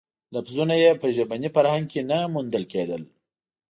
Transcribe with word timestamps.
لفظونه 0.35 0.75
یې 0.83 0.91
په 1.01 1.07
ژبني 1.15 1.49
فرهنګ 1.55 1.85
کې 1.91 2.01
نه 2.09 2.17
موندل 2.33 2.63
کېدل. 2.73 3.01